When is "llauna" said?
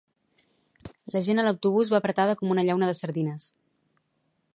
2.71-2.89